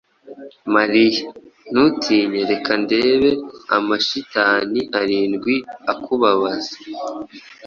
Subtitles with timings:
[0.75, 1.23] Mariya,
[1.71, 2.41] ntutinye!
[2.51, 3.31] Reka ndebe
[3.77, 5.55] amashitani arindwi
[5.91, 6.75] akubabaza.